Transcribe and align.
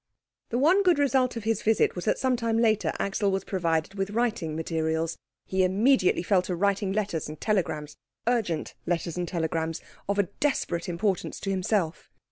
The 0.49 0.57
one 0.57 0.81
good 0.81 0.97
result 0.97 1.35
of 1.35 1.43
his 1.43 1.61
visit 1.61 1.93
was 1.95 2.05
that 2.05 2.17
some 2.17 2.35
time 2.35 2.57
later 2.57 2.91
Axel 2.97 3.29
was 3.29 3.43
provided 3.43 3.93
with 3.93 4.09
writing 4.09 4.55
materials. 4.55 5.15
He 5.45 5.63
immediately 5.63 6.23
fell 6.23 6.41
to 6.41 6.55
writing 6.55 6.91
letters 6.91 7.29
and 7.29 7.39
telegrams; 7.39 7.97
urgent 8.25 8.73
letters 8.87 9.15
and 9.15 9.27
telegrams, 9.27 9.79
of 10.09 10.17
a 10.17 10.23
desperate 10.23 10.89
importance 10.89 11.39
to 11.41 11.51
himself. 11.51 12.09